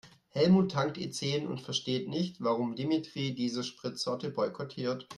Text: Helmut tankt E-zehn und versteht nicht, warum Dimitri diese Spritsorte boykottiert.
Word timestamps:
Helmut 0.29 0.71
tankt 0.71 0.97
E-zehn 0.97 1.45
und 1.45 1.61
versteht 1.61 2.07
nicht, 2.09 2.41
warum 2.43 2.75
Dimitri 2.75 3.35
diese 3.35 3.63
Spritsorte 3.63 4.31
boykottiert. 4.31 5.07